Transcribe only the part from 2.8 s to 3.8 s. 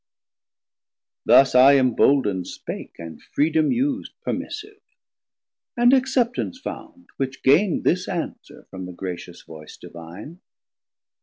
and freedom